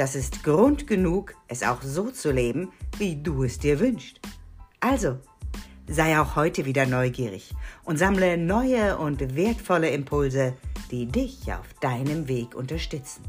das 0.00 0.14
ist 0.14 0.42
Grund 0.42 0.86
genug, 0.86 1.34
es 1.46 1.62
auch 1.62 1.82
so 1.82 2.10
zu 2.10 2.32
leben, 2.32 2.72
wie 2.96 3.22
du 3.22 3.44
es 3.44 3.58
dir 3.58 3.78
wünschst. 3.80 4.18
Also, 4.80 5.18
sei 5.90 6.18
auch 6.18 6.36
heute 6.36 6.64
wieder 6.64 6.86
neugierig 6.86 7.52
und 7.84 7.98
sammle 7.98 8.38
neue 8.38 8.96
und 8.96 9.36
wertvolle 9.36 9.90
Impulse, 9.90 10.54
die 10.90 11.04
dich 11.04 11.52
auf 11.52 11.74
deinem 11.82 12.28
Weg 12.28 12.54
unterstützen. 12.54 13.22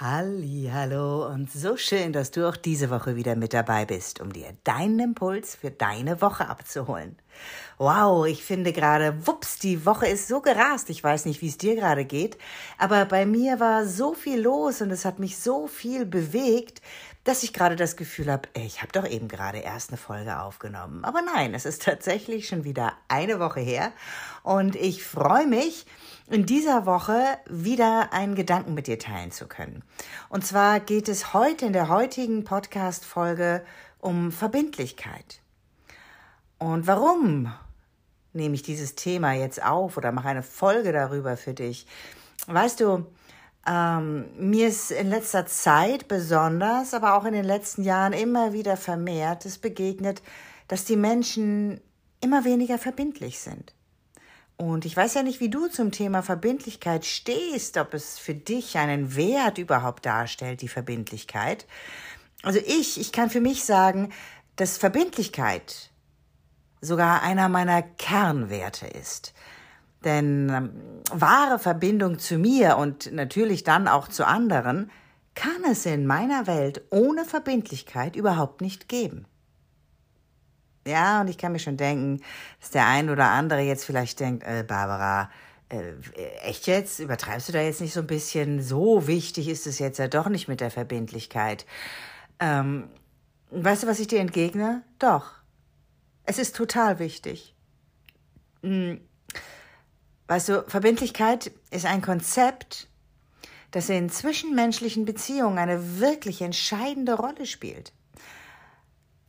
Halli, 0.00 0.70
hallo 0.72 1.26
und 1.26 1.50
so 1.50 1.76
schön, 1.76 2.12
dass 2.12 2.30
du 2.30 2.48
auch 2.48 2.54
diese 2.54 2.88
Woche 2.88 3.16
wieder 3.16 3.34
mit 3.34 3.52
dabei 3.52 3.84
bist, 3.84 4.20
um 4.20 4.32
dir 4.32 4.52
deinen 4.62 5.00
Impuls 5.00 5.56
für 5.56 5.72
deine 5.72 6.22
Woche 6.22 6.48
abzuholen. 6.48 7.16
Wow, 7.78 8.24
ich 8.24 8.44
finde 8.44 8.72
gerade, 8.72 9.26
wups, 9.26 9.58
die 9.58 9.84
Woche 9.84 10.06
ist 10.06 10.28
so 10.28 10.40
gerast. 10.40 10.88
Ich 10.90 11.02
weiß 11.02 11.24
nicht, 11.24 11.42
wie 11.42 11.48
es 11.48 11.58
dir 11.58 11.74
gerade 11.74 12.04
geht, 12.04 12.38
aber 12.78 13.06
bei 13.06 13.26
mir 13.26 13.58
war 13.58 13.86
so 13.86 14.14
viel 14.14 14.40
los 14.40 14.80
und 14.82 14.92
es 14.92 15.04
hat 15.04 15.18
mich 15.18 15.36
so 15.36 15.66
viel 15.66 16.06
bewegt, 16.06 16.80
dass 17.28 17.42
ich 17.42 17.52
gerade 17.52 17.76
das 17.76 17.96
Gefühl 17.96 18.32
habe, 18.32 18.48
ich 18.54 18.80
habe 18.80 18.92
doch 18.92 19.06
eben 19.06 19.28
gerade 19.28 19.58
erst 19.58 19.90
eine 19.90 19.98
Folge 19.98 20.40
aufgenommen. 20.40 21.04
Aber 21.04 21.20
nein, 21.20 21.52
es 21.52 21.66
ist 21.66 21.82
tatsächlich 21.84 22.48
schon 22.48 22.64
wieder 22.64 22.94
eine 23.08 23.38
Woche 23.38 23.60
her 23.60 23.92
und 24.42 24.74
ich 24.76 25.04
freue 25.04 25.46
mich, 25.46 25.84
in 26.30 26.46
dieser 26.46 26.86
Woche 26.86 27.20
wieder 27.46 28.14
einen 28.14 28.34
Gedanken 28.34 28.72
mit 28.72 28.86
dir 28.86 28.98
teilen 28.98 29.30
zu 29.30 29.46
können. 29.46 29.84
Und 30.30 30.46
zwar 30.46 30.80
geht 30.80 31.06
es 31.08 31.34
heute 31.34 31.66
in 31.66 31.74
der 31.74 31.88
heutigen 31.88 32.44
Podcast-Folge 32.44 33.62
um 33.98 34.32
Verbindlichkeit. 34.32 35.40
Und 36.58 36.86
warum 36.86 37.52
nehme 38.32 38.54
ich 38.54 38.62
dieses 38.62 38.94
Thema 38.94 39.34
jetzt 39.34 39.62
auf 39.62 39.98
oder 39.98 40.12
mache 40.12 40.28
eine 40.28 40.42
Folge 40.42 40.92
darüber 40.92 41.36
für 41.36 41.52
dich? 41.52 41.86
Weißt 42.46 42.80
du, 42.80 43.06
ähm, 43.68 44.24
mir 44.38 44.68
ist 44.68 44.90
in 44.90 45.10
letzter 45.10 45.46
Zeit 45.46 46.08
besonders, 46.08 46.94
aber 46.94 47.14
auch 47.14 47.24
in 47.24 47.34
den 47.34 47.44
letzten 47.44 47.82
Jahren 47.82 48.12
immer 48.12 48.52
wieder 48.52 48.76
vermehrt 48.76 49.44
es 49.44 49.58
begegnet, 49.58 50.22
dass 50.68 50.84
die 50.84 50.96
Menschen 50.96 51.80
immer 52.20 52.44
weniger 52.44 52.78
verbindlich 52.78 53.40
sind. 53.40 53.74
Und 54.56 54.84
ich 54.84 54.96
weiß 54.96 55.14
ja 55.14 55.22
nicht, 55.22 55.40
wie 55.40 55.50
du 55.50 55.68
zum 55.68 55.92
Thema 55.92 56.22
Verbindlichkeit 56.22 57.04
stehst, 57.04 57.76
ob 57.76 57.94
es 57.94 58.18
für 58.18 58.34
dich 58.34 58.76
einen 58.76 59.14
Wert 59.14 59.58
überhaupt 59.58 60.04
darstellt, 60.04 60.62
die 60.62 60.68
Verbindlichkeit. 60.68 61.66
Also 62.42 62.58
ich, 62.58 62.98
ich 62.98 63.12
kann 63.12 63.30
für 63.30 63.40
mich 63.40 63.64
sagen, 63.64 64.12
dass 64.56 64.78
Verbindlichkeit 64.78 65.90
sogar 66.80 67.22
einer 67.22 67.48
meiner 67.48 67.82
Kernwerte 67.82 68.86
ist. 68.86 69.32
Denn 70.04 70.48
ähm, 70.50 70.70
wahre 71.10 71.58
Verbindung 71.58 72.18
zu 72.18 72.38
mir 72.38 72.76
und 72.76 73.12
natürlich 73.12 73.64
dann 73.64 73.88
auch 73.88 74.08
zu 74.08 74.26
anderen 74.26 74.90
kann 75.34 75.64
es 75.70 75.86
in 75.86 76.06
meiner 76.06 76.46
Welt 76.46 76.82
ohne 76.90 77.24
Verbindlichkeit 77.24 78.16
überhaupt 78.16 78.60
nicht 78.60 78.88
geben. 78.88 79.26
Ja, 80.86 81.20
und 81.20 81.28
ich 81.28 81.38
kann 81.38 81.52
mir 81.52 81.58
schon 81.58 81.76
denken, 81.76 82.22
dass 82.60 82.70
der 82.70 82.86
ein 82.86 83.10
oder 83.10 83.26
andere 83.30 83.60
jetzt 83.60 83.84
vielleicht 83.84 84.20
denkt, 84.20 84.44
äh, 84.44 84.64
Barbara, 84.66 85.30
äh, 85.68 85.92
echt 86.42 86.66
jetzt? 86.66 86.98
Übertreibst 86.98 87.48
du 87.48 87.52
da 87.52 87.60
jetzt 87.60 87.80
nicht 87.80 87.92
so 87.92 88.00
ein 88.00 88.06
bisschen? 88.06 88.62
So 88.62 89.06
wichtig 89.06 89.48
ist 89.48 89.66
es 89.66 89.78
jetzt 89.78 89.98
ja 89.98 90.08
doch 90.08 90.28
nicht 90.28 90.48
mit 90.48 90.60
der 90.60 90.70
Verbindlichkeit. 90.70 91.66
Ähm, 92.40 92.88
weißt 93.50 93.82
du, 93.82 93.86
was 93.86 94.00
ich 94.00 94.08
dir 94.08 94.20
entgegne? 94.20 94.82
Doch. 94.98 95.32
Es 96.24 96.38
ist 96.38 96.56
total 96.56 96.98
wichtig. 96.98 97.54
Hm. 98.62 99.00
Weißt 100.28 100.50
du, 100.50 100.64
Verbindlichkeit 100.68 101.52
ist 101.70 101.86
ein 101.86 102.02
Konzept, 102.02 102.86
das 103.70 103.88
in 103.88 104.10
zwischenmenschlichen 104.10 105.06
Beziehungen 105.06 105.58
eine 105.58 106.00
wirklich 106.00 106.42
entscheidende 106.42 107.14
Rolle 107.14 107.46
spielt. 107.46 107.92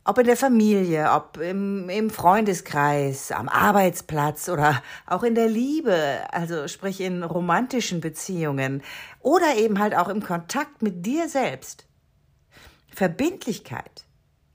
Ob 0.04 0.18
in 0.18 0.26
der 0.26 0.36
Familie, 0.36 1.10
ob 1.12 1.38
im, 1.38 1.88
im 1.88 2.10
Freundeskreis, 2.10 3.32
am 3.32 3.48
Arbeitsplatz 3.48 4.48
oder 4.48 4.82
auch 5.06 5.22
in 5.22 5.34
der 5.34 5.48
Liebe, 5.48 6.26
also 6.32 6.68
sprich 6.68 7.00
in 7.00 7.22
romantischen 7.22 8.00
Beziehungen 8.00 8.82
oder 9.20 9.56
eben 9.56 9.78
halt 9.78 9.94
auch 9.94 10.08
im 10.08 10.22
Kontakt 10.22 10.82
mit 10.82 11.06
dir 11.06 11.28
selbst. 11.28 11.86
Verbindlichkeit 12.94 14.04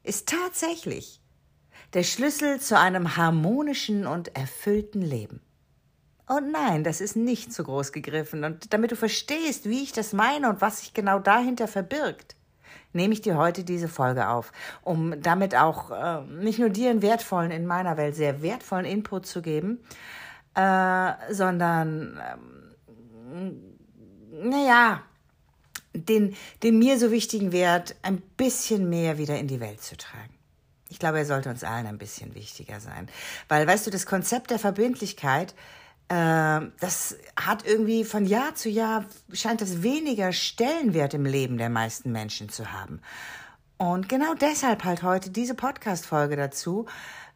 ist 0.03 0.29
tatsächlich 0.29 1.21
der 1.93 2.03
Schlüssel 2.03 2.59
zu 2.59 2.77
einem 2.77 3.17
harmonischen 3.17 4.05
und 4.05 4.35
erfüllten 4.35 5.01
Leben. 5.01 5.44
Und 6.27 6.51
nein, 6.51 6.83
das 6.83 7.01
ist 7.01 7.15
nicht 7.15 7.53
zu 7.53 7.63
groß 7.63 7.91
gegriffen. 7.91 8.43
Und 8.43 8.73
damit 8.73 8.91
du 8.91 8.95
verstehst, 8.95 9.69
wie 9.69 9.83
ich 9.83 9.91
das 9.91 10.13
meine 10.13 10.49
und 10.49 10.61
was 10.61 10.79
sich 10.79 10.93
genau 10.93 11.19
dahinter 11.19 11.67
verbirgt, 11.67 12.35
nehme 12.93 13.13
ich 13.13 13.21
dir 13.21 13.37
heute 13.37 13.63
diese 13.63 13.87
Folge 13.87 14.29
auf, 14.29 14.51
um 14.81 15.21
damit 15.21 15.53
auch 15.55 15.91
äh, 15.91 16.21
nicht 16.21 16.57
nur 16.57 16.69
dir 16.69 16.89
einen 16.89 17.01
wertvollen, 17.01 17.51
in 17.51 17.67
meiner 17.67 17.97
Welt 17.97 18.15
sehr 18.15 18.41
wertvollen 18.41 18.85
Input 18.85 19.27
zu 19.27 19.41
geben, 19.41 19.79
äh, 20.55 21.11
sondern, 21.29 22.19
ähm, 23.31 23.61
naja, 24.31 25.03
den, 25.93 26.35
den 26.63 26.79
mir 26.79 26.97
so 26.97 27.11
wichtigen 27.11 27.51
Wert 27.51 27.95
ein 28.01 28.21
bisschen 28.37 28.89
mehr 28.89 29.17
wieder 29.17 29.37
in 29.37 29.47
die 29.47 29.59
Welt 29.59 29.81
zu 29.81 29.95
tragen. 29.95 30.33
Ich 30.89 30.99
glaube, 30.99 31.19
er 31.19 31.25
sollte 31.25 31.49
uns 31.49 31.63
allen 31.63 31.87
ein 31.87 31.97
bisschen 31.97 32.35
wichtiger 32.35 32.79
sein. 32.79 33.09
Weil, 33.47 33.67
weißt 33.67 33.87
du, 33.87 33.91
das 33.91 34.05
Konzept 34.05 34.51
der 34.51 34.59
Verbindlichkeit, 34.59 35.53
das 36.07 37.17
hat 37.35 37.65
irgendwie 37.65 38.03
von 38.03 38.25
Jahr 38.25 38.53
zu 38.55 38.69
Jahr 38.69 39.05
scheint 39.33 39.61
das 39.61 39.81
weniger 39.81 40.31
Stellenwert 40.33 41.13
im 41.13 41.25
Leben 41.25 41.57
der 41.57 41.69
meisten 41.69 42.11
Menschen 42.11 42.49
zu 42.49 42.71
haben. 42.71 43.01
Und 43.77 44.07
genau 44.07 44.33
deshalb 44.35 44.83
halt 44.83 45.03
heute 45.03 45.31
diese 45.31 45.55
Podcast-Folge 45.55 46.37
dazu, 46.37 46.85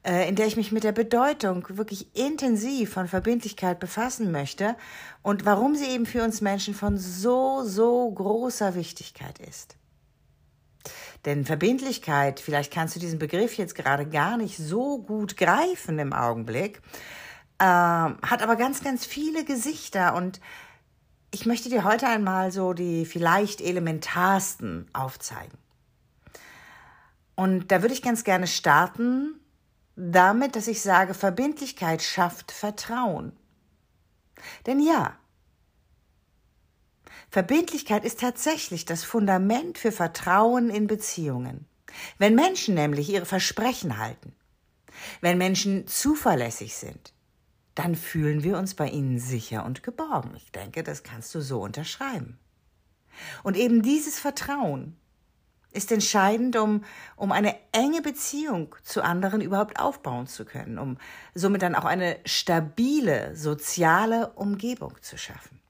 äh, 0.03 0.29
in 0.29 0.35
der 0.35 0.47
ich 0.47 0.55
mich 0.55 0.71
mit 0.71 0.85
der 0.85 0.93
Bedeutung 0.93 1.65
wirklich 1.69 2.15
intensiv 2.15 2.93
von 2.93 3.07
Verbindlichkeit 3.07 3.79
befassen 3.79 4.31
möchte 4.31 4.75
und 5.21 5.45
warum 5.45 5.75
sie 5.75 5.87
eben 5.87 6.05
für 6.05 6.23
uns 6.23 6.39
Menschen 6.39 6.73
von 6.73 6.97
so, 6.97 7.63
so 7.65 8.09
großer 8.09 8.75
Wichtigkeit 8.75 9.39
ist. 9.39 9.75
Denn 11.25 11.43
Verbindlichkeit, 11.43 12.39
vielleicht 12.39 12.71
kannst 12.71 12.95
du 12.95 13.01
diesen 13.01 13.19
Begriff 13.19 13.57
jetzt 13.57 13.75
gerade 13.75 14.05
gar 14.05 14.37
nicht 14.37 14.55
so 14.55 14.99
gut 14.99 15.35
greifen 15.35 15.99
im 15.99 16.13
Augenblick, 16.13 16.81
äh, 17.59 17.63
hat 17.63 18.41
aber 18.41 18.55
ganz, 18.55 18.83
ganz 18.83 19.05
viele 19.05 19.45
Gesichter 19.45 20.15
und 20.15 20.39
ich 21.31 21.45
möchte 21.45 21.69
dir 21.69 21.83
heute 21.83 22.07
einmal 22.07 22.51
so 22.51 22.73
die 22.73 23.05
vielleicht 23.05 23.61
elementarsten 23.61 24.87
aufzeigen. 24.93 25.57
Und 27.35 27.71
da 27.71 27.81
würde 27.81 27.93
ich 27.93 28.01
ganz 28.01 28.23
gerne 28.23 28.47
starten 28.47 29.39
damit, 29.95 30.55
dass 30.55 30.67
ich 30.67 30.81
sage, 30.81 31.13
Verbindlichkeit 31.13 32.01
schafft 32.01 32.51
Vertrauen. 32.51 33.33
Denn 34.65 34.79
ja, 34.79 35.17
Verbindlichkeit 37.29 38.05
ist 38.05 38.19
tatsächlich 38.19 38.85
das 38.85 39.03
Fundament 39.03 39.77
für 39.77 39.91
Vertrauen 39.91 40.69
in 40.69 40.87
Beziehungen. 40.87 41.65
Wenn 42.17 42.35
Menschen 42.35 42.75
nämlich 42.75 43.09
ihre 43.09 43.25
Versprechen 43.25 43.97
halten, 43.97 44.33
wenn 45.21 45.37
Menschen 45.37 45.85
zuverlässig 45.85 46.75
sind, 46.75 47.13
dann 47.79 47.95
fühlen 47.95 48.43
wir 48.43 48.57
uns 48.57 48.73
bei 48.73 48.89
ihnen 48.89 49.19
sicher 49.19 49.63
und 49.63 49.83
geborgen. 49.83 50.31
Ich 50.35 50.51
denke, 50.51 50.83
das 50.83 51.03
kannst 51.03 51.33
du 51.33 51.39
so 51.39 51.61
unterschreiben. 51.61 52.37
Und 53.41 53.55
eben 53.55 53.83
dieses 53.83 54.19
Vertrauen 54.19 54.97
ist 55.71 55.89
entscheidend, 55.93 56.57
um, 56.57 56.83
um 57.15 57.31
eine 57.31 57.55
enge 57.71 58.01
Beziehung 58.01 58.75
zu 58.83 59.01
anderen 59.01 59.39
überhaupt 59.39 59.79
aufbauen 59.79 60.27
zu 60.27 60.43
können, 60.43 60.77
um 60.77 60.97
somit 61.33 61.61
dann 61.61 61.73
auch 61.73 61.85
eine 61.85 62.17
stabile 62.25 63.33
soziale 63.37 64.31
Umgebung 64.31 65.01
zu 65.01 65.17
schaffen. 65.17 65.61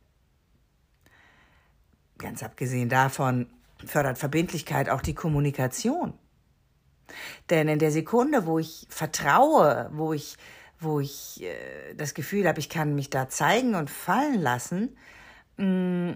Ganz 2.18 2.42
abgesehen 2.42 2.90
davon 2.90 3.46
fördert 3.86 4.18
Verbindlichkeit 4.18 4.90
auch 4.90 5.02
die 5.02 5.14
Kommunikation. 5.14 6.16
Denn 7.52 7.68
in 7.68 7.78
der 7.78 7.92
Sekunde, 7.92 8.48
wo 8.48 8.58
ich 8.58 8.88
vertraue, 8.90 9.92
wo 9.94 10.12
ich 10.12 10.38
wo 10.80 11.00
ich 11.00 11.44
äh, 11.44 11.94
das 11.96 12.14
Gefühl 12.14 12.48
habe, 12.48 12.60
ich 12.60 12.70
kann 12.70 12.96
mich 12.96 13.10
da 13.10 13.30
zeigen 13.30 13.76
und 13.76 13.90
fallen 13.90 14.42
lassen, 14.42 14.98
mh, 15.58 16.16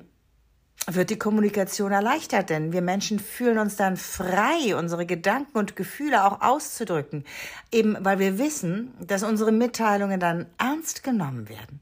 wird 0.88 1.10
die 1.10 1.18
Kommunikation 1.18 1.92
erleichtert, 1.92 2.50
denn 2.50 2.74
wir 2.74 2.82
Menschen 2.82 3.20
fühlen 3.20 3.58
uns 3.58 3.78
dann 3.78 3.96
frei, 3.96 4.76
unsere 4.76 5.06
Gedanken 5.06 5.58
und 5.58 5.76
Gefühle 5.76 6.26
auch 6.26 6.42
auszudrücken, 6.42 7.24
eben 7.72 7.96
weil 8.02 8.20
wir 8.20 8.38
wissen, 8.38 8.94
dass 9.00 9.24
unsere 9.24 9.52
Mitteilungen 9.52 10.20
dann 10.20 10.48
ernst 10.58 11.04
genommen 11.04 11.48
werden. 11.48 11.80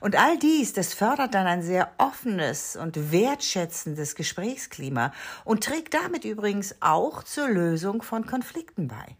Und 0.00 0.16
all 0.16 0.38
dies, 0.38 0.72
das 0.72 0.94
fördert 0.94 1.34
dann 1.34 1.46
ein 1.46 1.62
sehr 1.62 1.92
offenes 1.98 2.74
und 2.74 3.12
wertschätzendes 3.12 4.14
Gesprächsklima 4.14 5.12
und 5.44 5.62
trägt 5.62 5.94
damit 5.94 6.24
übrigens 6.24 6.76
auch 6.80 7.22
zur 7.22 7.48
Lösung 7.48 8.02
von 8.02 8.26
Konflikten 8.26 8.88
bei. 8.88 9.16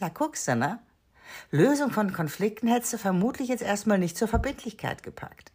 Na, 0.00 0.08
guckst 0.08 0.48
du, 0.48 0.56
ne? 0.56 0.78
Lösung 1.50 1.90
von 1.90 2.12
Konflikten 2.12 2.68
hättest 2.68 2.92
du 2.92 2.98
vermutlich 2.98 3.48
jetzt 3.48 3.62
erstmal 3.62 3.98
nicht 3.98 4.16
zur 4.16 4.28
Verbindlichkeit 4.28 5.02
gepackt. 5.02 5.52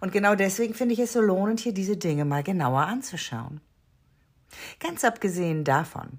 Und 0.00 0.12
genau 0.12 0.34
deswegen 0.34 0.74
finde 0.74 0.94
ich 0.94 1.00
es 1.00 1.12
so 1.12 1.20
lohnend, 1.20 1.60
hier 1.60 1.74
diese 1.74 1.96
Dinge 1.96 2.24
mal 2.24 2.42
genauer 2.42 2.82
anzuschauen. 2.82 3.60
Ganz 4.80 5.04
abgesehen 5.04 5.64
davon 5.64 6.18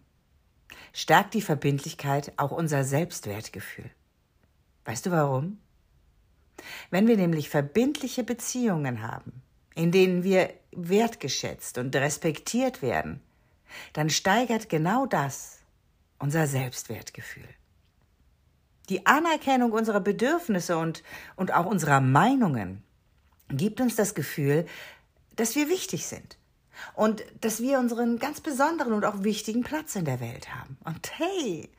stärkt 0.94 1.34
die 1.34 1.42
Verbindlichkeit 1.42 2.34
auch 2.38 2.52
unser 2.52 2.84
Selbstwertgefühl. 2.84 3.90
Weißt 4.86 5.06
du 5.06 5.12
warum? 5.12 5.60
Wenn 6.90 7.08
wir 7.08 7.18
nämlich 7.18 7.50
verbindliche 7.50 8.24
Beziehungen 8.24 9.02
haben, 9.02 9.44
in 9.76 9.92
denen 9.92 10.24
wir 10.24 10.52
wertgeschätzt 10.72 11.78
und 11.78 11.96
respektiert 11.96 12.82
werden, 12.82 13.22
dann 13.94 14.10
steigert 14.10 14.70
genau 14.70 15.06
das 15.06 15.60
unser 16.20 16.48
Selbstwertgefühl. 16.48 17.48
Die 18.90 19.06
Anerkennung 19.06 19.72
unserer 19.72 20.00
Bedürfnisse 20.00 20.78
und, 20.78 21.04
und 21.36 21.54
auch 21.54 21.66
unserer 21.66 22.00
Meinungen 22.00 22.84
gibt 23.50 23.82
uns 23.82 23.96
das 23.96 24.16
Gefühl, 24.16 24.66
dass 25.36 25.56
wir 25.56 25.70
wichtig 25.70 26.06
sind 26.06 26.38
und 26.94 27.24
dass 27.42 27.62
wir 27.62 27.80
unseren 27.80 28.20
ganz 28.20 28.42
besonderen 28.42 28.94
und 28.94 29.06
auch 29.06 29.24
wichtigen 29.24 29.64
Platz 29.64 29.96
in 29.96 30.06
der 30.06 30.20
Welt 30.20 30.54
haben. 30.54 30.78
Und 30.86 31.20
hey, 31.20 31.70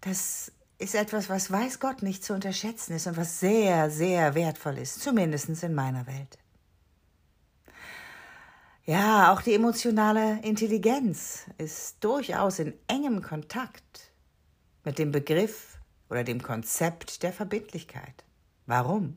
das 0.00 0.52
ist 0.78 0.94
etwas, 0.94 1.28
was 1.28 1.50
weiß 1.50 1.80
Gott 1.80 2.02
nicht 2.02 2.24
zu 2.24 2.34
unterschätzen 2.34 2.94
ist 2.94 3.06
und 3.06 3.16
was 3.16 3.40
sehr, 3.40 3.88
sehr 3.90 4.34
wertvoll 4.34 4.78
ist, 4.78 5.00
zumindest 5.00 5.62
in 5.62 5.74
meiner 5.74 6.06
Welt. 6.06 6.38
Ja, 8.84 9.32
auch 9.32 9.42
die 9.42 9.54
emotionale 9.54 10.40
Intelligenz 10.42 11.44
ist 11.56 12.02
durchaus 12.02 12.58
in 12.58 12.74
engem 12.88 13.22
Kontakt 13.22 14.10
mit 14.82 14.98
dem 14.98 15.12
Begriff 15.12 15.71
oder 16.12 16.24
dem 16.24 16.42
Konzept 16.42 17.22
der 17.22 17.32
Verbindlichkeit. 17.32 18.24
Warum? 18.66 19.16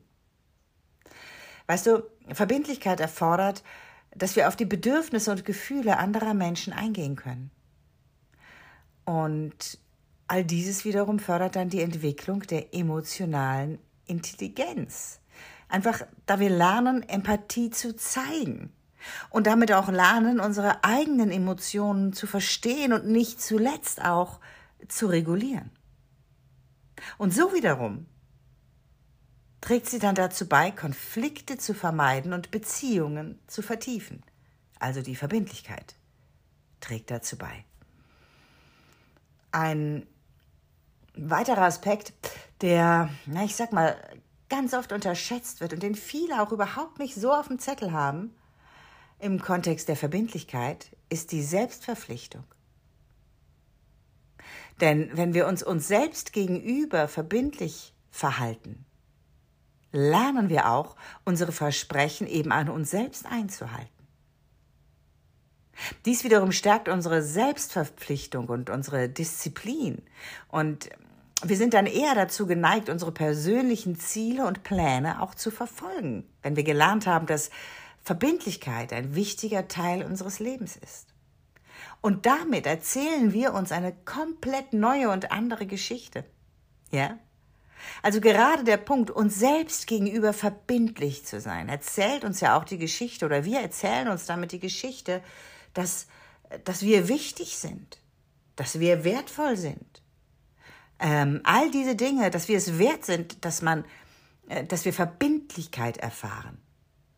Weißt 1.66 1.86
du, 1.86 2.02
Verbindlichkeit 2.32 3.00
erfordert, 3.00 3.62
dass 4.14 4.34
wir 4.34 4.48
auf 4.48 4.56
die 4.56 4.64
Bedürfnisse 4.64 5.30
und 5.30 5.44
Gefühle 5.44 5.98
anderer 5.98 6.32
Menschen 6.32 6.72
eingehen 6.72 7.14
können. 7.14 7.50
Und 9.04 9.78
all 10.26 10.42
dieses 10.42 10.86
wiederum 10.86 11.18
fördert 11.18 11.56
dann 11.56 11.68
die 11.68 11.82
Entwicklung 11.82 12.40
der 12.40 12.74
emotionalen 12.74 13.78
Intelligenz. 14.06 15.20
Einfach, 15.68 16.00
da 16.24 16.40
wir 16.40 16.48
lernen, 16.48 17.06
Empathie 17.06 17.68
zu 17.68 17.94
zeigen 17.94 18.72
und 19.28 19.46
damit 19.46 19.70
auch 19.70 19.88
lernen, 19.88 20.40
unsere 20.40 20.82
eigenen 20.82 21.30
Emotionen 21.30 22.14
zu 22.14 22.26
verstehen 22.26 22.94
und 22.94 23.06
nicht 23.06 23.42
zuletzt 23.42 24.02
auch 24.02 24.40
zu 24.88 25.08
regulieren. 25.08 25.75
Und 27.18 27.34
so 27.34 27.52
wiederum 27.52 28.06
trägt 29.60 29.86
sie 29.86 29.98
dann 29.98 30.14
dazu 30.14 30.48
bei, 30.48 30.70
Konflikte 30.70 31.58
zu 31.58 31.74
vermeiden 31.74 32.32
und 32.32 32.50
Beziehungen 32.50 33.40
zu 33.46 33.62
vertiefen. 33.62 34.22
Also 34.78 35.02
die 35.02 35.16
Verbindlichkeit 35.16 35.94
trägt 36.80 37.10
dazu 37.10 37.36
bei. 37.36 37.64
Ein 39.50 40.06
weiterer 41.14 41.62
Aspekt, 41.62 42.12
der, 42.60 43.08
na, 43.26 43.44
ich 43.44 43.56
sag 43.56 43.72
mal, 43.72 43.96
ganz 44.48 44.74
oft 44.74 44.92
unterschätzt 44.92 45.60
wird 45.60 45.72
und 45.72 45.82
den 45.82 45.94
viele 45.94 46.40
auch 46.42 46.52
überhaupt 46.52 46.98
nicht 46.98 47.14
so 47.14 47.32
auf 47.32 47.48
dem 47.48 47.58
Zettel 47.58 47.92
haben, 47.92 48.34
im 49.18 49.40
Kontext 49.40 49.88
der 49.88 49.96
Verbindlichkeit, 49.96 50.94
ist 51.08 51.32
die 51.32 51.42
Selbstverpflichtung. 51.42 52.44
Denn 54.80 55.10
wenn 55.14 55.34
wir 55.34 55.46
uns 55.46 55.62
uns 55.62 55.88
selbst 55.88 56.32
gegenüber 56.32 57.08
verbindlich 57.08 57.94
verhalten, 58.10 58.84
lernen 59.92 60.48
wir 60.48 60.70
auch, 60.70 60.96
unsere 61.24 61.52
Versprechen 61.52 62.26
eben 62.26 62.52
an 62.52 62.68
uns 62.68 62.90
selbst 62.90 63.26
einzuhalten. 63.26 63.90
Dies 66.04 66.24
wiederum 66.24 66.52
stärkt 66.52 66.88
unsere 66.88 67.22
Selbstverpflichtung 67.22 68.48
und 68.48 68.70
unsere 68.70 69.08
Disziplin. 69.08 70.02
Und 70.48 70.88
wir 71.42 71.56
sind 71.56 71.74
dann 71.74 71.86
eher 71.86 72.14
dazu 72.14 72.46
geneigt, 72.46 72.88
unsere 72.88 73.12
persönlichen 73.12 73.98
Ziele 73.98 74.46
und 74.46 74.62
Pläne 74.62 75.22
auch 75.22 75.34
zu 75.34 75.50
verfolgen, 75.50 76.24
wenn 76.42 76.56
wir 76.56 76.64
gelernt 76.64 77.06
haben, 77.06 77.26
dass 77.26 77.50
Verbindlichkeit 78.02 78.92
ein 78.92 79.14
wichtiger 79.14 79.68
Teil 79.68 80.02
unseres 80.02 80.38
Lebens 80.38 80.76
ist. 80.76 81.15
Und 82.00 82.26
damit 82.26 82.66
erzählen 82.66 83.32
wir 83.32 83.54
uns 83.54 83.72
eine 83.72 83.92
komplett 83.92 84.72
neue 84.72 85.10
und 85.10 85.32
andere 85.32 85.66
Geschichte. 85.66 86.24
Ja? 86.90 87.18
Also 88.02 88.20
gerade 88.20 88.64
der 88.64 88.76
Punkt, 88.76 89.10
uns 89.10 89.38
selbst 89.38 89.86
gegenüber 89.86 90.32
verbindlich 90.32 91.24
zu 91.24 91.40
sein, 91.40 91.68
erzählt 91.68 92.24
uns 92.24 92.40
ja 92.40 92.58
auch 92.58 92.64
die 92.64 92.78
Geschichte 92.78 93.26
oder 93.26 93.44
wir 93.44 93.60
erzählen 93.60 94.08
uns 94.08 94.26
damit 94.26 94.52
die 94.52 94.60
Geschichte, 94.60 95.22
dass, 95.74 96.06
dass 96.64 96.82
wir 96.82 97.08
wichtig 97.08 97.58
sind, 97.58 98.00
dass 98.56 98.80
wir 98.80 99.04
wertvoll 99.04 99.56
sind. 99.56 100.02
Ähm, 100.98 101.40
all 101.44 101.70
diese 101.70 101.94
Dinge, 101.94 102.30
dass 102.30 102.48
wir 102.48 102.56
es 102.56 102.78
wert 102.78 103.04
sind, 103.04 103.44
dass 103.44 103.60
man, 103.60 103.84
äh, 104.48 104.64
dass 104.64 104.84
wir 104.84 104.94
Verbindlichkeit 104.94 105.98
erfahren. 105.98 106.58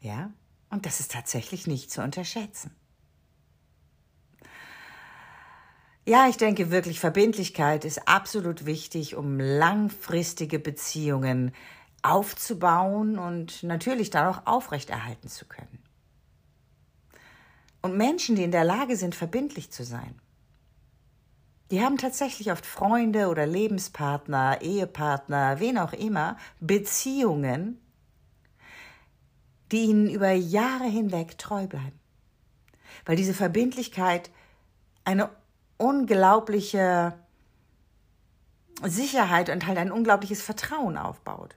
Ja? 0.00 0.32
Und 0.70 0.84
das 0.84 1.00
ist 1.00 1.12
tatsächlich 1.12 1.66
nicht 1.66 1.90
zu 1.90 2.02
unterschätzen. 2.02 2.74
Ja, 6.08 6.26
ich 6.26 6.38
denke 6.38 6.70
wirklich, 6.70 7.00
Verbindlichkeit 7.00 7.84
ist 7.84 8.08
absolut 8.08 8.64
wichtig, 8.64 9.14
um 9.14 9.38
langfristige 9.38 10.58
Beziehungen 10.58 11.52
aufzubauen 12.00 13.18
und 13.18 13.62
natürlich 13.62 14.08
dann 14.08 14.26
auch 14.26 14.46
aufrechterhalten 14.46 15.28
zu 15.28 15.44
können. 15.44 15.82
Und 17.82 17.98
Menschen, 17.98 18.36
die 18.36 18.42
in 18.42 18.52
der 18.52 18.64
Lage 18.64 18.96
sind, 18.96 19.14
verbindlich 19.14 19.70
zu 19.70 19.84
sein, 19.84 20.18
die 21.70 21.82
haben 21.82 21.98
tatsächlich 21.98 22.50
oft 22.52 22.64
Freunde 22.64 23.28
oder 23.28 23.44
Lebenspartner, 23.44 24.62
Ehepartner, 24.62 25.60
wen 25.60 25.76
auch 25.76 25.92
immer, 25.92 26.38
Beziehungen, 26.58 27.82
die 29.72 29.82
ihnen 29.82 30.08
über 30.08 30.30
Jahre 30.30 30.86
hinweg 30.86 31.36
treu 31.36 31.66
bleiben. 31.66 32.00
Weil 33.04 33.16
diese 33.16 33.34
Verbindlichkeit 33.34 34.30
eine 35.04 35.28
unglaubliche 35.78 37.14
Sicherheit 38.82 39.48
und 39.48 39.66
halt 39.66 39.78
ein 39.78 39.90
unglaubliches 39.90 40.42
Vertrauen 40.42 40.96
aufbaut. 40.96 41.56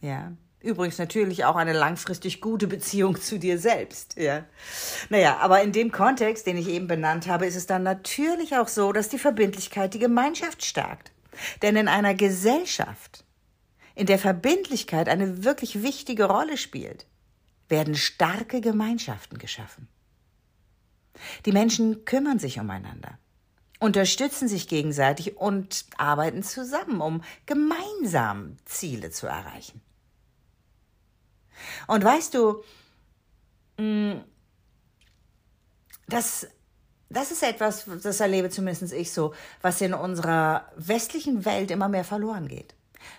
Ja. 0.00 0.32
Übrigens 0.60 0.96
natürlich 0.96 1.44
auch 1.44 1.56
eine 1.56 1.74
langfristig 1.74 2.40
gute 2.40 2.66
Beziehung 2.66 3.20
zu 3.20 3.38
dir 3.38 3.58
selbst, 3.58 4.16
ja. 4.16 4.44
Naja, 5.10 5.36
aber 5.40 5.62
in 5.62 5.72
dem 5.72 5.92
Kontext, 5.92 6.46
den 6.46 6.56
ich 6.56 6.68
eben 6.68 6.86
benannt 6.86 7.26
habe, 7.26 7.44
ist 7.44 7.56
es 7.56 7.66
dann 7.66 7.82
natürlich 7.82 8.56
auch 8.56 8.68
so, 8.68 8.90
dass 8.92 9.10
die 9.10 9.18
Verbindlichkeit 9.18 9.92
die 9.92 9.98
Gemeinschaft 9.98 10.64
stärkt. 10.64 11.12
Denn 11.60 11.76
in 11.76 11.86
einer 11.86 12.14
Gesellschaft, 12.14 13.24
in 13.94 14.06
der 14.06 14.18
Verbindlichkeit 14.18 15.10
eine 15.10 15.44
wirklich 15.44 15.82
wichtige 15.82 16.24
Rolle 16.24 16.56
spielt, 16.56 17.04
werden 17.68 17.94
starke 17.94 18.62
Gemeinschaften 18.62 19.36
geschaffen. 19.36 19.88
Die 21.46 21.52
Menschen 21.52 22.04
kümmern 22.04 22.38
sich 22.38 22.58
umeinander, 22.58 23.18
unterstützen 23.80 24.48
sich 24.48 24.68
gegenseitig 24.68 25.36
und 25.36 25.84
arbeiten 25.96 26.42
zusammen, 26.42 27.00
um 27.00 27.22
gemeinsam 27.46 28.56
Ziele 28.64 29.10
zu 29.10 29.26
erreichen. 29.26 29.80
Und 31.86 32.04
weißt 32.04 32.34
du, 32.34 32.62
mm, 33.78 34.20
das, 36.08 36.46
das 37.08 37.30
ist 37.30 37.42
etwas, 37.42 37.86
das 38.02 38.20
erlebe 38.20 38.50
zumindest 38.50 38.92
ich 38.92 39.12
so, 39.12 39.34
was 39.62 39.80
in 39.80 39.94
unserer 39.94 40.68
westlichen 40.76 41.44
Welt 41.44 41.70
immer 41.70 41.88
mehr 41.88 42.04
verloren 42.04 42.48
geht. 42.48 42.74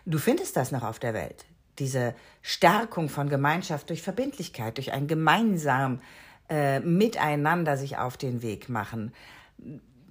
Du 0.05 0.17
findest 0.17 0.55
das 0.55 0.71
noch 0.71 0.83
auf 0.83 0.99
der 0.99 1.13
Welt. 1.13 1.45
Diese 1.79 2.15
Stärkung 2.41 3.09
von 3.09 3.29
Gemeinschaft 3.29 3.89
durch 3.89 4.01
Verbindlichkeit, 4.01 4.77
durch 4.77 4.93
ein 4.93 5.07
gemeinsam 5.07 6.01
äh, 6.49 6.79
miteinander 6.79 7.77
sich 7.77 7.97
auf 7.97 8.17
den 8.17 8.41
Weg 8.41 8.69
machen. 8.69 9.13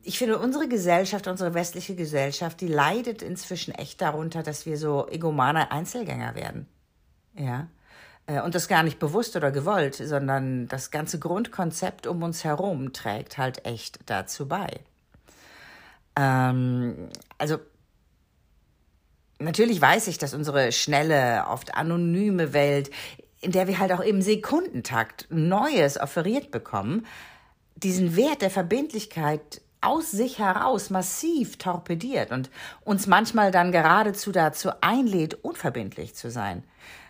Ich 0.03 0.19
finde, 0.19 0.38
unsere 0.38 0.69
Gesellschaft, 0.69 1.26
unsere 1.26 1.55
westliche 1.55 1.95
Gesellschaft, 1.95 2.61
die 2.61 2.69
leidet 2.69 3.23
inzwischen 3.23 3.75
echt 3.75 4.00
darunter, 4.00 4.43
dass 4.43 4.67
wir 4.67 4.76
so 4.76 5.09
egomane 5.09 5.71
Einzelgänger 5.71 6.35
werden. 6.35 6.67
Ja. 7.35 7.69
Äh, 8.26 8.41
und 8.43 8.55
das 8.55 8.69
gar 8.69 8.83
nicht 8.83 8.99
bewusst 8.99 9.37
oder 9.37 9.50
gewollt, 9.50 9.95
sondern 9.95 10.69
das 10.69 10.91
ganze 10.91 11.19
Grundkonzept 11.19 12.07
um 12.07 12.23
uns 12.23 12.45
herum 12.45 12.93
trägt 12.93 13.38
halt 13.38 13.64
echt 13.64 13.99
dazu 14.07 14.49
bei. 14.49 14.81
Ähm, 16.17 17.09
also 17.38 17.59
natürlich 19.38 19.81
weiß 19.81 20.09
ich, 20.09 20.19
dass 20.19 20.35
unsere 20.35 20.73
schnelle, 20.73 21.47
oft 21.49 21.75
anonyme 21.75 22.53
Welt, 22.53 22.91
in 23.45 23.53
der 23.53 23.69
wir 23.69 23.79
halt 23.79 23.93
auch 23.93 24.01
im 24.01 24.23
Sekundentakt 24.23 25.27
Neues 25.31 26.01
offeriert 26.01 26.51
bekommen, 26.51 27.07
diesen 27.77 28.17
Wert 28.17 28.43
der 28.43 28.51
Verbindlichkeit 28.51 29.61
aus 29.83 30.11
sich 30.11 30.39
heraus 30.39 30.89
massiv 30.89 31.59
torpediert 31.59 32.31
und 32.31 32.51
uns 32.85 33.07
manchmal 33.07 33.51
dann 33.51 33.71
geradezu 33.71 34.33
dazu 34.33 34.71
einlädt, 34.81 35.45
unverbindlich 35.45 36.15
zu 36.15 36.31
sein. 36.31 36.65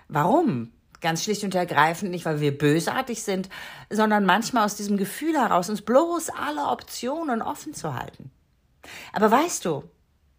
Warum? 0.09 0.73
Ganz 1.00 1.23
schlicht 1.23 1.45
und 1.45 1.55
ergreifend 1.55 2.11
nicht, 2.11 2.25
weil 2.25 2.41
wir 2.41 2.57
bösartig 2.57 3.23
sind, 3.23 3.49
sondern 3.91 4.26
manchmal 4.26 4.64
aus 4.64 4.75
diesem 4.75 4.97
Gefühl 4.97 5.38
heraus, 5.38 5.69
uns 5.69 5.83
bloß 5.83 6.31
alle 6.31 6.67
Optionen 6.67 7.43
offen 7.43 7.75
zu 7.75 7.95
halten. 7.95 8.33
Aber 9.12 9.31
weißt 9.31 9.64
du, 9.67 9.85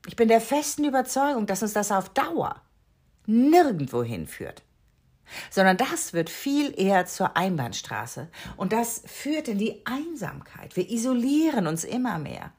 ich 0.07 0.15
bin 0.15 0.27
der 0.27 0.41
festen 0.41 0.83
Überzeugung, 0.83 1.45
dass 1.45 1.63
uns 1.63 1.73
das 1.73 1.91
auf 1.91 2.09
Dauer 2.09 2.61
nirgendwo 3.27 4.03
hinführt 4.03 4.64
sondern 5.49 5.77
das 5.77 6.13
wird 6.13 6.29
viel 6.29 6.73
eher 6.79 7.05
zur 7.05 7.35
Einbahnstraße 7.37 8.27
und 8.57 8.73
das 8.73 9.03
führt 9.05 9.47
in 9.47 9.57
die 9.57 9.81
Einsamkeit. 9.85 10.75
Wir 10.75 10.89
isolieren 10.89 11.67
uns 11.67 11.83
immer 11.83 12.19
mehr. 12.19 12.51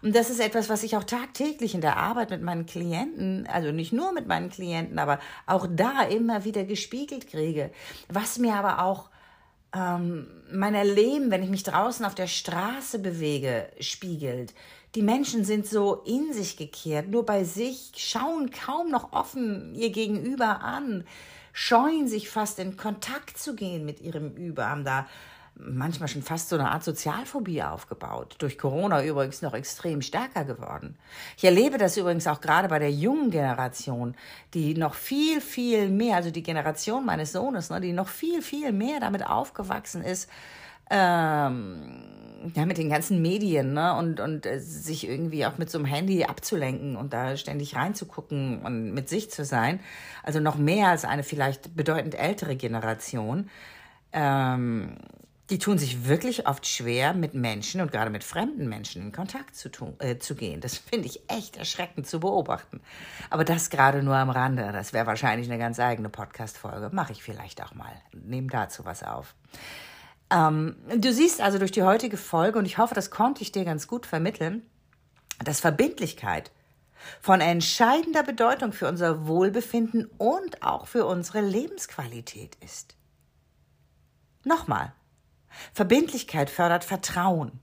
Und 0.00 0.14
das 0.14 0.30
ist 0.30 0.40
etwas, 0.40 0.68
was 0.68 0.82
ich 0.82 0.96
auch 0.96 1.04
tagtäglich 1.04 1.74
in 1.74 1.80
der 1.80 1.96
Arbeit 1.96 2.30
mit 2.30 2.42
meinen 2.42 2.66
Klienten, 2.66 3.46
also 3.46 3.72
nicht 3.72 3.92
nur 3.92 4.12
mit 4.12 4.26
meinen 4.26 4.50
Klienten, 4.50 4.98
aber 4.98 5.18
auch 5.46 5.66
da 5.68 6.02
immer 6.02 6.44
wieder 6.44 6.64
gespiegelt 6.64 7.28
kriege. 7.28 7.70
Was 8.08 8.38
mir 8.38 8.54
aber 8.54 8.82
auch 8.82 9.10
ähm, 9.74 10.26
mein 10.50 10.74
Erleben, 10.74 11.30
wenn 11.30 11.42
ich 11.42 11.50
mich 11.50 11.62
draußen 11.62 12.04
auf 12.04 12.14
der 12.14 12.26
Straße 12.26 12.98
bewege, 12.98 13.68
spiegelt. 13.80 14.54
Die 14.94 15.02
Menschen 15.02 15.44
sind 15.44 15.66
so 15.66 16.02
in 16.04 16.32
sich 16.34 16.58
gekehrt, 16.58 17.08
nur 17.08 17.24
bei 17.24 17.44
sich, 17.44 17.92
schauen 17.96 18.50
kaum 18.50 18.90
noch 18.90 19.12
offen 19.12 19.74
ihr 19.74 19.90
Gegenüber 19.90 20.60
an, 20.60 21.04
scheuen 21.52 22.08
sich 22.08 22.28
fast 22.28 22.58
in 22.58 22.76
Kontakt 22.76 23.38
zu 23.38 23.54
gehen 23.54 23.84
mit 23.84 24.00
ihrem 24.00 24.34
Über, 24.34 24.68
haben 24.68 24.84
da 24.84 25.06
manchmal 25.54 26.08
schon 26.08 26.22
fast 26.22 26.48
so 26.48 26.56
eine 26.56 26.70
Art 26.70 26.82
Sozialphobie 26.82 27.62
aufgebaut. 27.62 28.36
Durch 28.38 28.58
Corona 28.58 29.04
übrigens 29.04 29.42
noch 29.42 29.54
extrem 29.54 30.02
stärker 30.02 30.44
geworden. 30.44 30.96
Ich 31.36 31.44
erlebe 31.44 31.78
das 31.78 31.96
übrigens 31.96 32.26
auch 32.26 32.40
gerade 32.40 32.68
bei 32.68 32.78
der 32.78 32.90
jungen 32.90 33.30
Generation, 33.30 34.14
die 34.54 34.74
noch 34.74 34.94
viel, 34.94 35.40
viel 35.40 35.88
mehr, 35.88 36.16
also 36.16 36.30
die 36.30 36.42
Generation 36.42 37.04
meines 37.04 37.32
Sohnes, 37.32 37.70
ne, 37.70 37.80
die 37.80 37.92
noch 37.92 38.08
viel, 38.08 38.42
viel 38.42 38.72
mehr 38.72 39.00
damit 39.00 39.26
aufgewachsen 39.26 40.02
ist, 40.02 40.28
ähm, 40.90 42.21
ja, 42.54 42.66
mit 42.66 42.78
den 42.78 42.88
ganzen 42.88 43.22
Medien, 43.22 43.74
ne, 43.74 43.94
und, 43.96 44.20
und 44.20 44.46
äh, 44.46 44.58
sich 44.60 45.08
irgendwie 45.08 45.46
auch 45.46 45.58
mit 45.58 45.70
so 45.70 45.78
einem 45.78 45.86
Handy 45.86 46.24
abzulenken 46.24 46.96
und 46.96 47.12
da 47.12 47.36
ständig 47.36 47.76
reinzugucken 47.76 48.62
und 48.62 48.92
mit 48.92 49.08
sich 49.08 49.30
zu 49.30 49.44
sein. 49.44 49.80
Also 50.22 50.40
noch 50.40 50.56
mehr 50.56 50.88
als 50.88 51.04
eine 51.04 51.22
vielleicht 51.22 51.76
bedeutend 51.76 52.14
ältere 52.14 52.56
Generation. 52.56 53.48
Ähm, 54.12 54.96
die 55.50 55.58
tun 55.58 55.76
sich 55.76 56.06
wirklich 56.08 56.46
oft 56.48 56.66
schwer, 56.66 57.12
mit 57.12 57.34
Menschen 57.34 57.82
und 57.82 57.92
gerade 57.92 58.10
mit 58.10 58.24
fremden 58.24 58.68
Menschen 58.68 59.02
in 59.02 59.12
Kontakt 59.12 59.54
zu, 59.54 59.70
tun, 59.70 59.94
äh, 59.98 60.18
zu 60.18 60.34
gehen. 60.34 60.62
Das 60.62 60.78
finde 60.78 61.06
ich 61.06 61.28
echt 61.28 61.56
erschreckend 61.56 62.06
zu 62.06 62.20
beobachten. 62.20 62.80
Aber 63.28 63.44
das 63.44 63.68
gerade 63.68 64.02
nur 64.02 64.16
am 64.16 64.30
Rande. 64.30 64.70
Das 64.72 64.94
wäre 64.94 65.06
wahrscheinlich 65.06 65.50
eine 65.50 65.58
ganz 65.58 65.78
eigene 65.78 66.08
Podcast-Folge. 66.08 66.88
Mache 66.92 67.12
ich 67.12 67.22
vielleicht 67.22 67.62
auch 67.62 67.74
mal. 67.74 67.92
Nehme 68.14 68.48
dazu 68.48 68.86
was 68.86 69.02
auf. 69.02 69.34
Ähm, 70.32 70.76
du 70.96 71.12
siehst 71.12 71.40
also 71.40 71.58
durch 71.58 71.72
die 71.72 71.82
heutige 71.82 72.16
Folge, 72.16 72.58
und 72.58 72.64
ich 72.64 72.78
hoffe, 72.78 72.94
das 72.94 73.10
konnte 73.10 73.42
ich 73.42 73.52
dir 73.52 73.64
ganz 73.64 73.86
gut 73.86 74.06
vermitteln, 74.06 74.62
dass 75.44 75.60
Verbindlichkeit 75.60 76.50
von 77.20 77.40
entscheidender 77.40 78.22
Bedeutung 78.22 78.72
für 78.72 78.88
unser 78.88 79.26
Wohlbefinden 79.26 80.06
und 80.18 80.62
auch 80.62 80.86
für 80.86 81.04
unsere 81.04 81.40
Lebensqualität 81.40 82.56
ist. 82.64 82.94
Nochmal, 84.44 84.92
Verbindlichkeit 85.72 86.48
fördert 86.48 86.84
Vertrauen, 86.84 87.60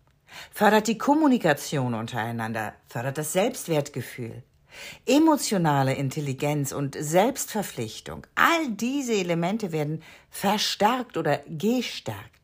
fördert 0.52 0.88
die 0.88 0.98
Kommunikation 0.98 1.94
untereinander, 1.94 2.74
fördert 2.88 3.18
das 3.18 3.34
Selbstwertgefühl, 3.34 4.44
emotionale 5.06 5.94
Intelligenz 5.96 6.72
und 6.72 6.96
Selbstverpflichtung. 7.00 8.28
All 8.36 8.70
diese 8.72 9.14
Elemente 9.14 9.72
werden 9.72 10.04
verstärkt 10.30 11.18
oder 11.18 11.40
gestärkt. 11.48 12.39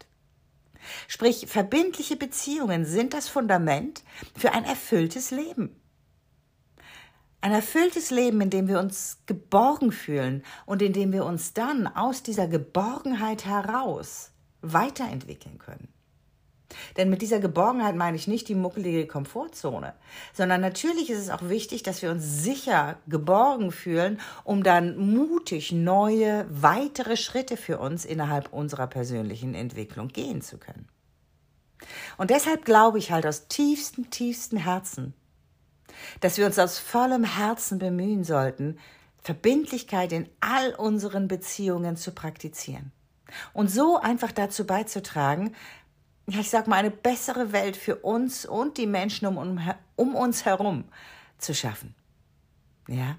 Sprich, 1.08 1.48
verbindliche 1.48 2.16
Beziehungen 2.16 2.86
sind 2.86 3.14
das 3.14 3.28
Fundament 3.28 4.04
für 4.38 4.54
ein 4.54 4.66
erfülltes 4.66 5.32
Leben. 5.32 5.80
Ein 7.42 7.52
erfülltes 7.52 8.10
Leben, 8.10 8.42
in 8.42 8.50
dem 8.50 8.68
wir 8.68 8.80
uns 8.80 9.20
geborgen 9.28 9.92
fühlen 9.92 10.44
und 10.66 10.82
in 10.82 10.94
dem 10.94 11.14
wir 11.14 11.26
uns 11.26 11.54
dann 11.54 11.88
aus 11.88 12.24
dieser 12.24 12.48
Geborgenheit 12.48 13.46
heraus 13.46 14.32
weiterentwickeln 14.62 15.60
können. 15.60 15.95
Denn 16.98 17.10
mit 17.10 17.22
dieser 17.22 17.40
Geborgenheit 17.40 17.96
meine 17.96 18.18
ich 18.18 18.28
nicht 18.28 18.48
die 18.48 18.56
muckelige 18.56 19.08
Komfortzone, 19.08 19.94
sondern 20.34 20.62
natürlich 20.62 21.10
ist 21.10 21.20
es 21.20 21.30
auch 21.30 21.50
wichtig, 21.50 21.84
dass 21.84 22.02
wir 22.02 22.12
uns 22.12 22.44
sicher 22.44 22.98
geborgen 23.08 23.72
fühlen, 23.72 24.20
um 24.44 24.64
dann 24.64 24.98
mutig 24.98 25.72
neue, 25.72 26.46
weitere 26.50 27.18
Schritte 27.18 27.58
für 27.58 27.80
uns 27.80 28.06
innerhalb 28.06 28.52
unserer 28.54 28.88
persönlichen 28.88 29.54
Entwicklung 29.54 30.10
gehen 30.10 30.42
zu 30.42 30.58
können. 30.58 30.88
Und 32.18 32.30
deshalb 32.30 32.66
glaube 32.66 32.98
ich 32.98 33.12
halt 33.12 33.26
aus 33.26 33.48
tiefstem, 33.48 34.10
tiefstem 34.10 34.58
Herzen, 34.58 35.14
dass 36.20 36.38
wir 36.38 36.46
uns 36.46 36.60
aus 36.60 36.80
vollem 36.80 37.24
Herzen 37.24 37.80
bemühen 37.80 38.24
sollten, 38.24 38.78
Verbindlichkeit 39.22 40.12
in 40.12 40.30
all 40.40 40.76
unseren 40.76 41.28
Beziehungen 41.28 41.98
zu 41.98 42.12
praktizieren. 42.12 42.92
Und 43.54 43.72
so 43.72 44.00
einfach 44.00 44.32
dazu 44.32 44.68
beizutragen, 44.68 45.56
ja, 46.28 46.40
ich 46.40 46.50
sag 46.50 46.68
mal, 46.68 46.78
eine 46.78 46.92
bessere 46.92 47.52
Welt 47.52 47.78
für 47.78 47.98
uns 47.98 48.46
und 48.46 48.78
die 48.78 48.88
Menschen 48.88 49.28
um, 49.28 49.60
um, 49.96 50.16
uns 50.16 50.46
herum 50.46 50.86
zu 51.38 51.54
schaffen. 51.54 51.94
Ja? 52.88 53.18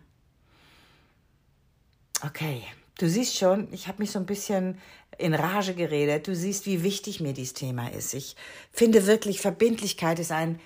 Okay, 2.24 2.62
du 2.98 3.08
siehst 3.08 3.36
schon, 3.36 3.72
ich 3.72 3.88
habe 3.88 3.98
mich 4.00 4.10
so 4.10 4.18
ein 4.18 4.26
bisschen 4.26 4.78
in 5.18 5.34
Rage 5.34 5.74
geredet. 5.74 6.26
Du 6.26 6.34
siehst, 6.34 6.66
wie 6.66 6.82
wichtig 6.82 7.20
mir 7.20 7.32
dieses 7.32 7.54
Thema 7.54 7.88
ist. 7.88 8.14
Ich 8.14 8.36
finde 8.72 9.06
wirklich, 9.06 9.40
Verbindlichkeit 9.40 10.18
ist 10.18 10.32
ein 10.32 10.60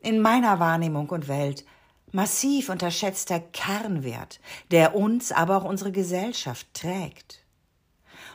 in 0.00 0.20
meiner 0.20 0.58
Wahrnehmung 0.58 1.10
und 1.10 1.28
Welt 1.28 1.64
massiv 2.12 2.70
unterschätzter 2.70 3.38
Kernwert, 3.38 4.40
der 4.70 4.94
uns, 4.94 5.30
aber 5.30 5.58
auch 5.58 5.64
unsere 5.64 5.92
Gesellschaft 5.92 6.66
trägt. 6.74 7.44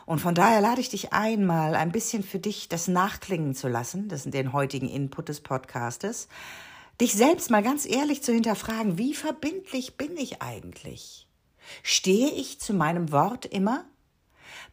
Und 0.06 0.20
von 0.20 0.36
daher 0.36 0.62
lade 0.62 0.82
ich 0.82 0.90
dich 0.90 1.14
ein, 1.14 1.46
mal 1.46 1.76
ein 1.76 1.92
bisschen 1.92 2.24
für 2.24 2.40
dich 2.40 2.70
das 2.70 2.88
nachklingen 2.88 3.56
zu 3.56 3.68
lassen, 3.68 4.08
das 4.08 4.24
sind 4.24 4.34
den 4.34 4.54
heutigen 4.54 4.88
Input 4.88 5.30
des 5.30 5.42
Podcastes, 5.42 6.28
dich 7.02 7.14
selbst 7.14 7.50
mal 7.50 7.64
ganz 7.64 7.86
ehrlich 7.86 8.22
zu 8.22 8.32
hinterfragen, 8.32 8.98
wie 8.98 9.14
verbindlich 9.14 9.98
bin 9.98 10.16
ich 10.18 10.42
eigentlich? 10.42 11.28
Stehe 11.82 12.30
ich 12.30 12.60
zu 12.60 12.74
meinem 12.74 13.12
Wort 13.12 13.46
immer? 13.46 13.86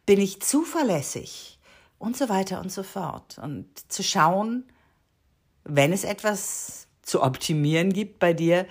Bin 0.05 0.21
ich 0.21 0.41
zuverlässig? 0.41 1.59
Und 1.99 2.17
so 2.17 2.29
weiter 2.29 2.61
und 2.61 2.73
so 2.73 2.83
fort. 2.83 3.39
Und 3.39 3.67
zu 3.91 4.03
schauen, 4.03 4.65
wenn 5.65 5.93
es 5.93 6.05
etwas 6.05 6.89
zu 7.03 7.23
optimieren 7.23 7.93
gibt 7.93 8.19
bei 8.19 8.33
dir, 8.33 8.67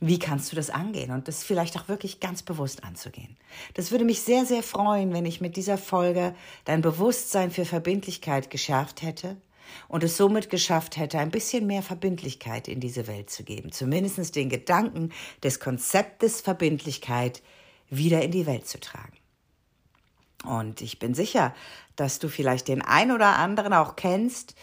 wie 0.00 0.18
kannst 0.18 0.52
du 0.52 0.56
das 0.56 0.68
angehen 0.68 1.10
und 1.10 1.26
das 1.26 1.42
vielleicht 1.42 1.76
auch 1.78 1.88
wirklich 1.88 2.20
ganz 2.20 2.42
bewusst 2.42 2.84
anzugehen? 2.84 3.36
Das 3.74 3.90
würde 3.90 4.04
mich 4.04 4.20
sehr, 4.20 4.44
sehr 4.44 4.62
freuen, 4.62 5.12
wenn 5.12 5.24
ich 5.24 5.40
mit 5.40 5.56
dieser 5.56 5.78
Folge 5.78 6.34
dein 6.66 6.82
Bewusstsein 6.82 7.50
für 7.50 7.64
Verbindlichkeit 7.64 8.50
geschärft 8.50 9.02
hätte 9.02 9.36
und 9.88 10.04
es 10.04 10.16
somit 10.16 10.50
geschafft 10.50 10.96
hätte, 10.96 11.18
ein 11.18 11.30
bisschen 11.30 11.66
mehr 11.66 11.82
Verbindlichkeit 11.82 12.68
in 12.68 12.80
diese 12.80 13.06
Welt 13.06 13.30
zu 13.30 13.42
geben. 13.42 13.72
Zumindest 13.72 14.36
den 14.36 14.50
Gedanken 14.50 15.12
des 15.42 15.60
Konzeptes 15.60 16.40
Verbindlichkeit 16.42 17.42
wieder 17.88 18.22
in 18.22 18.32
die 18.32 18.46
Welt 18.46 18.68
zu 18.68 18.78
tragen. 18.78 19.16
Und 20.44 20.80
ich 20.82 20.98
bin 20.98 21.14
sicher, 21.14 21.54
dass 21.96 22.18
du 22.18 22.28
vielleicht 22.28 22.68
den 22.68 22.82
ein 22.82 23.10
oder 23.10 23.36
anderen 23.36 23.72
auch 23.72 23.96
kennst, 23.96 24.54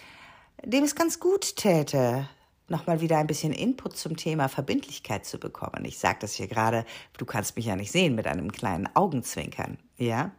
dem 0.63 0.83
es 0.83 0.95
ganz 0.95 1.19
gut 1.19 1.55
täte, 1.55 2.29
nochmal 2.67 3.01
wieder 3.01 3.17
ein 3.17 3.27
bisschen 3.27 3.53
Input 3.53 3.97
zum 3.97 4.15
Thema 4.15 4.47
Verbindlichkeit 4.47 5.25
zu 5.25 5.37
bekommen. 5.37 5.85
Ich 5.85 5.99
sage 5.99 6.19
das 6.21 6.33
hier 6.33 6.47
gerade, 6.47 6.85
du 7.17 7.25
kannst 7.25 7.55
mich 7.55 7.65
ja 7.65 7.75
nicht 7.75 7.91
sehen, 7.91 8.15
mit 8.15 8.27
einem 8.27 8.51
kleinen 8.51 8.89
Augenzwinkern, 8.95 9.77
ja. 9.97 10.31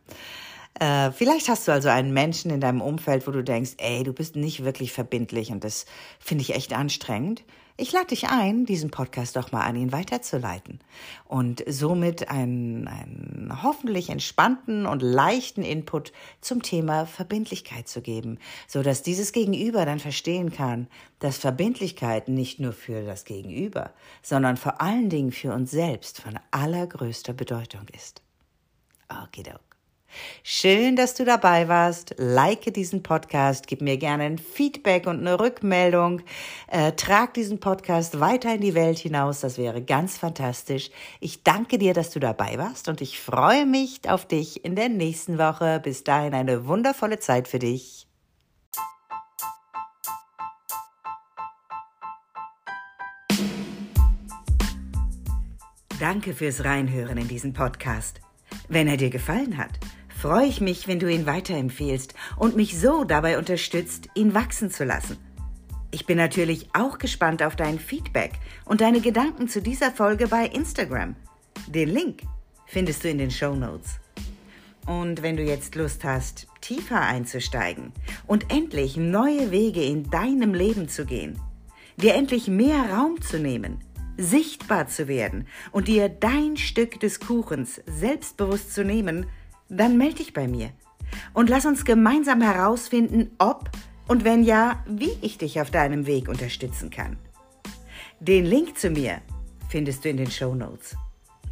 Äh, 0.80 1.12
vielleicht 1.12 1.48
hast 1.48 1.68
du 1.68 1.72
also 1.72 1.88
einen 1.88 2.12
Menschen 2.12 2.50
in 2.50 2.60
deinem 2.60 2.80
Umfeld, 2.80 3.26
wo 3.26 3.30
du 3.30 3.44
denkst, 3.44 3.74
ey, 3.78 4.02
du 4.02 4.12
bist 4.12 4.34
nicht 4.34 4.64
wirklich 4.64 4.92
verbindlich 4.92 5.52
und 5.52 5.62
das 5.62 5.86
finde 6.18 6.42
ich 6.42 6.54
echt 6.54 6.72
anstrengend. 6.72 7.44
Ich 7.76 7.90
lade 7.90 8.06
dich 8.06 8.28
ein, 8.28 8.66
diesen 8.66 8.92
Podcast 8.92 9.34
doch 9.34 9.50
mal 9.50 9.62
an 9.62 9.74
ihn 9.74 9.90
weiterzuleiten 9.90 10.78
und 11.24 11.64
somit 11.66 12.30
einen, 12.30 12.86
einen 12.86 13.64
hoffentlich 13.64 14.10
entspannten 14.10 14.86
und 14.86 15.02
leichten 15.02 15.62
Input 15.62 16.12
zum 16.40 16.62
Thema 16.62 17.04
Verbindlichkeit 17.04 17.88
zu 17.88 18.00
geben, 18.00 18.38
so 18.68 18.84
dass 18.84 19.02
dieses 19.02 19.32
Gegenüber 19.32 19.84
dann 19.86 19.98
verstehen 19.98 20.52
kann, 20.52 20.86
dass 21.18 21.38
Verbindlichkeit 21.38 22.28
nicht 22.28 22.60
nur 22.60 22.72
für 22.72 23.04
das 23.04 23.24
Gegenüber, 23.24 23.92
sondern 24.22 24.56
vor 24.56 24.80
allen 24.80 25.10
Dingen 25.10 25.32
für 25.32 25.52
uns 25.52 25.72
selbst 25.72 26.20
von 26.20 26.38
allergrößter 26.52 27.32
Bedeutung 27.32 27.86
ist. 27.92 28.22
Okidok. 29.08 29.73
Schön, 30.42 30.96
dass 30.96 31.14
du 31.14 31.24
dabei 31.24 31.68
warst. 31.68 32.14
Like 32.18 32.72
diesen 32.74 33.02
Podcast, 33.02 33.66
gib 33.66 33.80
mir 33.80 33.96
gerne 33.96 34.24
ein 34.24 34.38
Feedback 34.38 35.06
und 35.06 35.20
eine 35.20 35.38
Rückmeldung. 35.38 36.22
Äh, 36.68 36.92
trag 36.92 37.34
diesen 37.34 37.60
Podcast 37.60 38.20
weiter 38.20 38.54
in 38.54 38.60
die 38.60 38.74
Welt 38.74 38.98
hinaus. 38.98 39.40
Das 39.40 39.58
wäre 39.58 39.82
ganz 39.82 40.18
fantastisch. 40.18 40.90
Ich 41.20 41.42
danke 41.42 41.78
dir, 41.78 41.94
dass 41.94 42.10
du 42.10 42.20
dabei 42.20 42.58
warst 42.58 42.88
und 42.88 43.00
ich 43.00 43.20
freue 43.20 43.66
mich 43.66 44.00
auf 44.08 44.26
dich 44.26 44.64
in 44.64 44.76
der 44.76 44.88
nächsten 44.88 45.38
Woche. 45.38 45.80
Bis 45.82 46.04
dahin 46.04 46.34
eine 46.34 46.66
wundervolle 46.66 47.18
Zeit 47.18 47.48
für 47.48 47.58
dich. 47.58 48.06
Danke 56.00 56.34
fürs 56.34 56.64
Reinhören 56.64 57.16
in 57.16 57.28
diesen 57.28 57.52
Podcast. 57.52 58.20
Wenn 58.68 58.88
er 58.88 58.96
dir 58.96 59.10
gefallen 59.10 59.56
hat, 59.56 59.78
freue 60.24 60.46
ich 60.46 60.62
mich, 60.62 60.88
wenn 60.88 60.98
du 60.98 61.12
ihn 61.12 61.26
weiterempfehlst 61.26 62.14
und 62.38 62.56
mich 62.56 62.80
so 62.80 63.04
dabei 63.04 63.36
unterstützt, 63.36 64.08
ihn 64.14 64.32
wachsen 64.32 64.70
zu 64.70 64.82
lassen. 64.82 65.18
Ich 65.90 66.06
bin 66.06 66.16
natürlich 66.16 66.70
auch 66.72 66.96
gespannt 66.96 67.42
auf 67.42 67.56
dein 67.56 67.78
Feedback 67.78 68.32
und 68.64 68.80
deine 68.80 69.02
Gedanken 69.02 69.48
zu 69.48 69.60
dieser 69.60 69.90
Folge 69.90 70.28
bei 70.28 70.46
Instagram. 70.46 71.14
Den 71.66 71.90
Link 71.90 72.22
findest 72.64 73.04
du 73.04 73.10
in 73.10 73.18
den 73.18 73.30
Show 73.30 73.54
Notes. 73.54 74.00
Und 74.86 75.20
wenn 75.20 75.36
du 75.36 75.42
jetzt 75.42 75.74
Lust 75.74 76.04
hast, 76.04 76.46
tiefer 76.62 77.02
einzusteigen 77.02 77.92
und 78.26 78.50
endlich 78.50 78.96
neue 78.96 79.50
Wege 79.50 79.84
in 79.84 80.08
deinem 80.08 80.54
Leben 80.54 80.88
zu 80.88 81.04
gehen, 81.04 81.38
dir 81.98 82.14
endlich 82.14 82.48
mehr 82.48 82.94
Raum 82.94 83.20
zu 83.20 83.38
nehmen, 83.38 83.84
sichtbar 84.16 84.86
zu 84.86 85.06
werden 85.06 85.46
und 85.70 85.86
dir 85.86 86.08
dein 86.08 86.56
Stück 86.56 86.98
des 86.98 87.20
Kuchens 87.20 87.82
selbstbewusst 87.84 88.72
zu 88.72 88.84
nehmen, 88.84 89.26
dann 89.68 89.98
melde 89.98 90.16
dich 90.16 90.32
bei 90.32 90.48
mir 90.48 90.70
und 91.32 91.50
lass 91.50 91.66
uns 91.66 91.84
gemeinsam 91.84 92.40
herausfinden, 92.40 93.30
ob 93.38 93.70
und 94.06 94.24
wenn 94.24 94.44
ja, 94.44 94.82
wie 94.86 95.16
ich 95.22 95.38
dich 95.38 95.60
auf 95.60 95.70
deinem 95.70 96.06
Weg 96.06 96.28
unterstützen 96.28 96.90
kann. 96.90 97.16
Den 98.20 98.44
Link 98.44 98.78
zu 98.78 98.90
mir 98.90 99.20
findest 99.68 100.04
du 100.04 100.08
in 100.08 100.16
den 100.16 100.30
Show 100.30 100.54
Notes. 100.54 100.96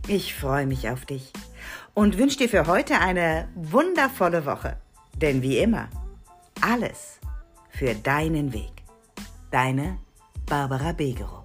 Ich 0.08 0.34
freue 0.34 0.66
mich 0.66 0.88
auf 0.88 1.06
dich 1.06 1.32
und 1.94 2.18
wünsche 2.18 2.38
dir 2.38 2.48
für 2.48 2.66
heute 2.66 2.98
eine 3.00 3.48
wundervolle 3.54 4.46
Woche. 4.46 4.76
Denn 5.16 5.42
wie 5.42 5.58
immer, 5.58 5.88
alles 6.60 7.20
für 7.70 7.94
deinen 7.94 8.52
Weg. 8.52 8.72
Deine 9.50 9.98
Barbara 10.46 10.92
Begerow. 10.92 11.41